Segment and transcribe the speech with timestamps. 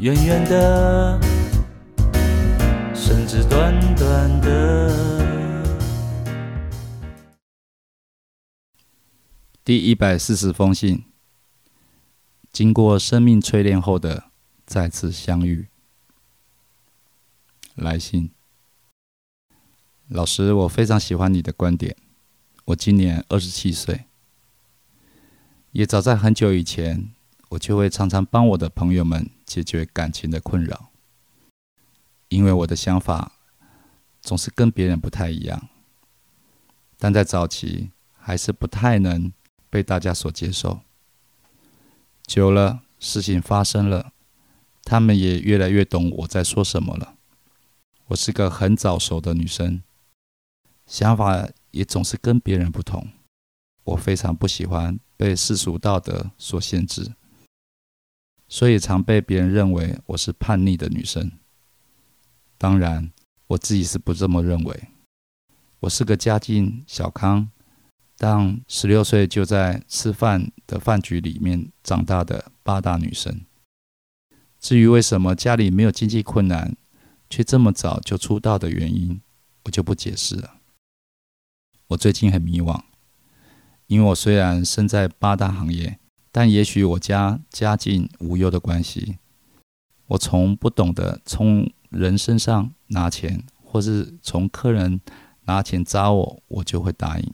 [0.00, 1.20] 远远的，
[2.94, 4.90] 甚至短短的。
[9.62, 11.04] 第一百四十封信，
[12.50, 14.30] 经过生命淬炼后的
[14.64, 15.68] 再次相遇。
[17.74, 18.30] 来信，
[20.08, 21.94] 老师，我非常喜欢你的观点。
[22.64, 24.06] 我今年二十七岁，
[25.72, 27.10] 也早在很久以前，
[27.50, 30.90] 我就会常常帮我的朋友们解决感情的困扰，
[32.28, 33.32] 因为我的想法
[34.20, 35.68] 总是跟别人不太一样，
[36.98, 39.32] 但在早期还是不太能。
[39.72, 40.80] 被大家所接受，
[42.26, 44.10] 久了，事情发生了，
[44.82, 47.14] 他们也越来越懂我在说什么了。
[48.06, 49.84] 我是个很早熟的女生，
[50.86, 53.10] 想法也总是跟别人不同。
[53.84, 57.14] 我非常不喜欢被世俗道德所限制，
[58.50, 61.30] 所以常被别人认为我是叛逆的女生。
[62.58, 63.10] 当然，
[63.46, 64.88] 我自己是不这么认为。
[65.78, 67.48] 我是个家境小康。
[68.18, 73.46] 但十六岁就在吃饭的饭局里面长大的八大女生，
[74.58, 76.76] 至于为什么家里没有经济困难，
[77.30, 79.22] 却这么早就出道的原因，
[79.64, 80.56] 我就不解释了。
[81.86, 82.82] 我最近很迷惘，
[83.86, 85.99] 因为我虽然身在八大行业，
[86.32, 89.18] 但也许我家家境无忧的关系，
[90.06, 95.00] 我从不懂得从人身上拿钱，或是从客人
[95.44, 97.32] 拿钱砸我，我就会答应。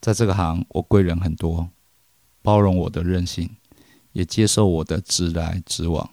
[0.00, 1.70] 在这个行，我贵人很多，
[2.40, 3.56] 包容我的任性，
[4.12, 6.10] 也接受我的直来直往。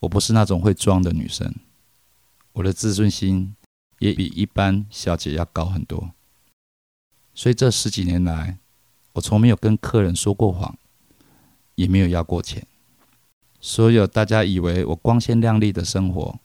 [0.00, 1.54] 我不是那种会装的女生，
[2.52, 3.54] 我的自尊心
[3.98, 6.12] 也比一般小姐要高很多。
[7.34, 8.58] 所以这十几年来，
[9.16, 10.78] 我从没有跟客人说过谎，
[11.74, 12.66] 也没有要过钱。
[13.60, 16.38] 所有大家以为我光鲜亮丽的生活，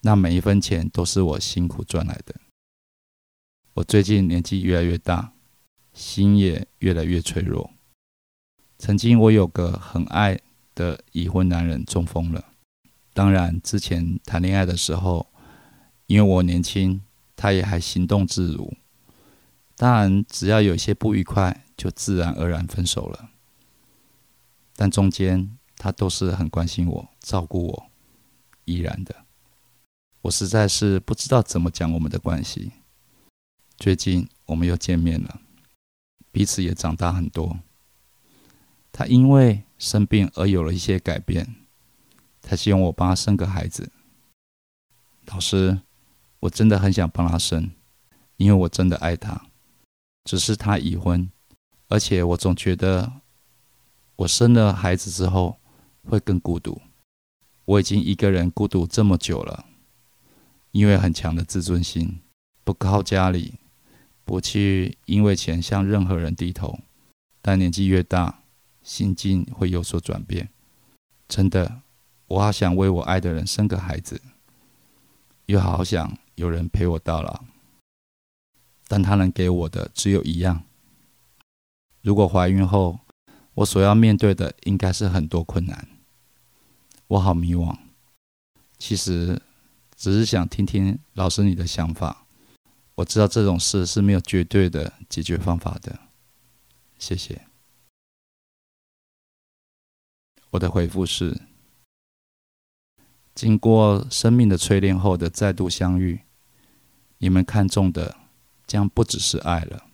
[0.00, 2.34] 那每一分钱都是我辛苦赚来的。
[3.74, 5.32] 我最近年纪越来越大。
[5.94, 7.72] 心也越来越脆弱。
[8.78, 10.38] 曾经我有个很爱
[10.76, 12.44] 的已婚男人中风了。
[13.12, 15.26] 当然，之前谈恋爱的时候，
[16.06, 17.00] 因为我年轻，
[17.34, 18.72] 他也还行动自如。
[19.74, 23.30] 当然，只要有些不愉快，就自然而然分手了。
[24.76, 27.90] 但中间他都是很关心我、照顾我，
[28.66, 29.24] 依然的。
[30.22, 32.72] 我实在是不知道怎么讲我们的关系。
[33.78, 35.40] 最近我们又见面了。
[36.30, 37.60] 彼此也长大很多。
[38.92, 41.54] 他因为生病而有了一些改变。
[42.42, 43.92] 他希望我帮他生个孩子。
[45.26, 45.80] 老师，
[46.40, 47.70] 我真的很想帮他生，
[48.36, 49.46] 因为我真的爱他。
[50.24, 51.30] 只是他已婚，
[51.88, 53.12] 而且我总觉得
[54.16, 55.58] 我生了孩子之后
[56.04, 56.80] 会更孤独。
[57.64, 59.66] 我已经一个人孤独这么久了，
[60.70, 62.20] 因为很强的自尊心，
[62.64, 63.54] 不靠家里。
[64.24, 66.80] 不去因为钱向任何人低头，
[67.40, 68.42] 但年纪越大，
[68.82, 70.50] 心境会有所转变。
[71.26, 71.80] 真的，
[72.26, 74.20] 我好想为我爱的人生个孩子，
[75.46, 77.42] 又好想有人陪我到老。
[78.86, 80.62] 但他能给我的只有一样。
[82.08, 83.00] 如果怀孕后，
[83.52, 85.86] 我所要面对的应该是很多困难。
[87.06, 87.76] 我好迷惘。
[88.78, 89.42] 其实，
[89.94, 92.24] 只是想听听老师你的想法。
[92.94, 95.98] 我知道这种事是没有绝对的解决方法的。
[96.98, 97.42] 谢谢。
[100.48, 101.42] 我的回复是：
[103.34, 106.22] 经过生命的淬炼后的再度相遇，
[107.18, 108.16] 你们看中的
[108.66, 109.87] 将不只是爱了，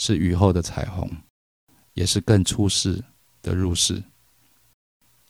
[0.00, 1.10] 是雨后的彩虹，
[1.92, 3.04] 也是更出世
[3.42, 4.02] 的入世。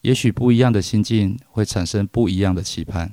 [0.02, 3.12] 也许不一样的心境会产生不一样的期盼。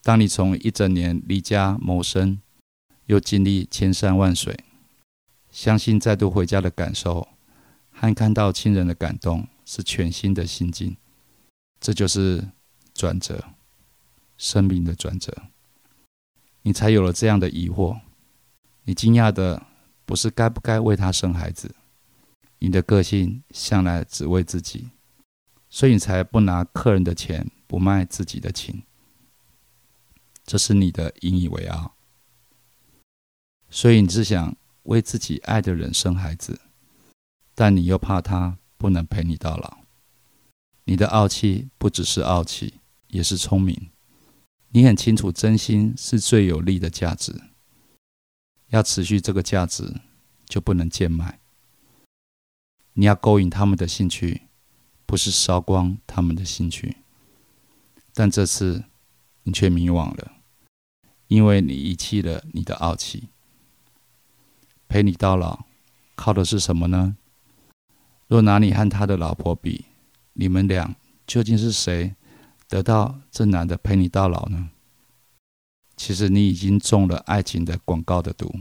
[0.00, 2.40] 当你从一整年离家谋生，
[3.06, 4.56] 又经历千山万水，
[5.50, 7.26] 相信再度回家的感受
[7.90, 10.96] 和看到亲人的感动是全新的心境。
[11.80, 12.48] 这就是
[12.94, 13.42] 转折，
[14.38, 15.36] 生命的转折。
[16.62, 17.98] 你才有了这样的疑惑。
[18.84, 19.60] 你惊讶的
[20.04, 21.74] 不是该不该为他生孩子，
[22.58, 24.90] 你的个性向来只为自己，
[25.70, 28.82] 所以你才不拿客人的钱，不卖自己的情。
[30.44, 31.94] 这是你的引以为傲。
[33.70, 34.54] 所以你只想
[34.84, 36.60] 为自己爱的人生孩子，
[37.54, 39.78] 但你又怕他不能陪你到老。
[40.84, 42.74] 你的傲气不只是傲气，
[43.08, 43.90] 也是聪明。
[44.68, 47.53] 你很清楚，真心是最有利的价值。
[48.74, 50.00] 要持续这个价值，
[50.46, 51.38] 就不能贱卖。
[52.94, 54.48] 你要勾引他们的兴趣，
[55.06, 56.96] 不是烧光他们的兴趣。
[58.12, 58.82] 但这次
[59.44, 60.32] 你却迷惘了，
[61.28, 63.28] 因为你遗弃了你的傲气。
[64.88, 65.66] 陪你到老，
[66.16, 67.16] 靠的是什么呢？
[68.26, 69.84] 若拿你和他的老婆比，
[70.32, 70.96] 你们俩
[71.28, 72.16] 究竟是谁？
[72.66, 74.70] 得到这男的陪你到老呢？
[75.96, 78.52] 其实你已经中了爱情的广告的毒，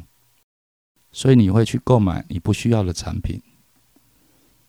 [1.11, 3.41] 所以你会去购买你不需要的产品。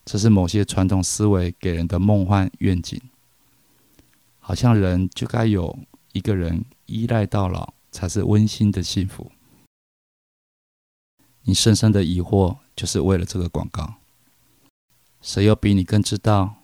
[0.05, 3.01] 这是某些传统思维给人的梦幻愿景，
[4.39, 5.79] 好像人就该有
[6.13, 9.33] 一个人依赖到老才是温馨的幸福。
[11.43, 13.95] 你深深的疑惑就是为了这个广告。
[15.21, 16.57] 谁又比你更知道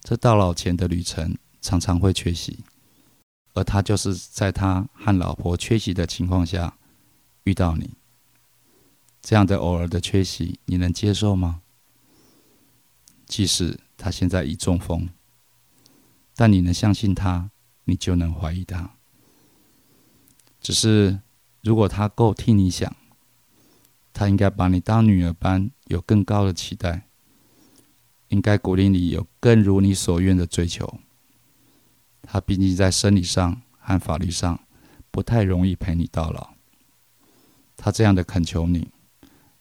[0.00, 1.36] 这到老前的旅程？
[1.60, 2.58] 常常会缺席，
[3.54, 6.76] 而他就是在他和老婆缺席的情况下
[7.44, 7.94] 遇到你。
[9.22, 11.62] 这样的偶尔的缺席，你能接受吗？
[13.26, 15.08] 即使他现在已中风，
[16.36, 17.50] 但你能相信他，
[17.84, 18.90] 你就能怀疑他。
[20.60, 21.20] 只是
[21.62, 22.94] 如果他够替你想，
[24.12, 27.08] 他应该把你当女儿般有更高的期待，
[28.28, 31.00] 应该鼓励你有更如你所愿的追求。
[32.34, 34.58] 他毕竟在生理上和法律上
[35.12, 36.54] 不太容易陪你到老。
[37.76, 38.90] 他这样的恳求你，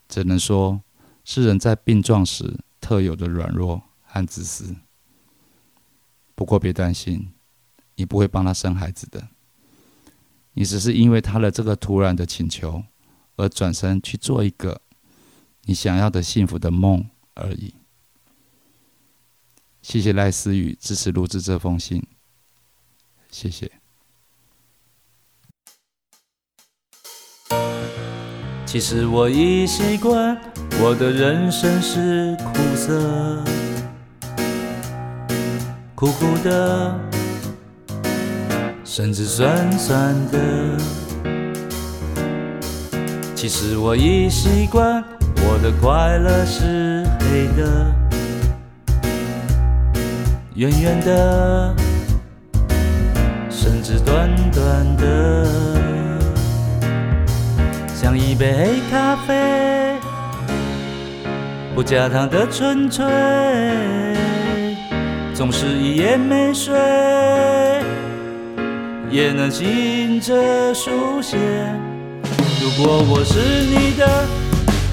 [0.09, 0.81] 只能说
[1.23, 4.75] 是人在病状时特有的软弱和自私。
[6.33, 7.31] 不过别担心，
[7.93, 9.27] 你不会帮他生孩子的。
[10.53, 12.83] 你只是因为他的这个突然的请求，
[13.35, 14.81] 而转身去做一个
[15.65, 17.75] 你想要的幸福的梦而已。
[19.83, 22.03] 谢谢赖思雨支持录制这封信。
[23.33, 23.69] 谢谢。
[28.63, 30.39] 其实我已习惯，
[30.79, 33.43] 我的人生是苦涩，
[35.95, 36.99] 苦苦的，
[38.85, 40.77] 甚至酸酸的。
[43.35, 45.03] 其实我已习惯，
[45.37, 47.95] 我的快乐是黑的，
[50.53, 51.82] 远远的。
[53.55, 55.47] 甚至短短的，
[57.95, 59.95] 像一杯黑咖啡，
[61.75, 63.05] 不加糖的纯粹，
[65.33, 66.73] 总是一夜没睡，
[69.11, 71.37] 也能醒着书写。
[72.59, 74.25] 如果我是你的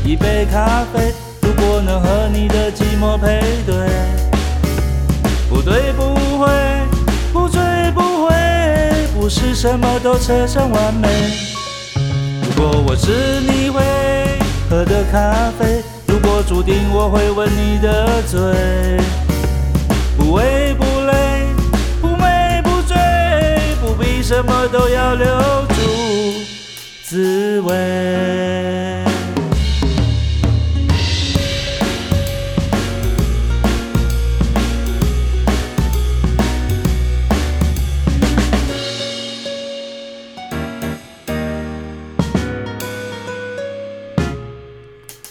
[0.05, 3.75] 一杯咖啡，如果能和你的寂寞配对，
[5.49, 6.10] 不对，不
[9.21, 11.07] 不是什么都扯上完美。
[12.43, 13.83] 如果我是你会
[14.71, 18.41] 喝的咖啡，如果注定我会吻你的嘴，
[20.17, 21.45] 不为不累，
[22.01, 22.97] 不美不醉，
[23.83, 25.27] 不必什么都要留
[25.69, 25.75] 住
[27.05, 28.60] 滋味。